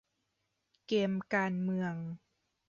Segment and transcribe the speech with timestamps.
[0.87, 1.95] เกมการเมือง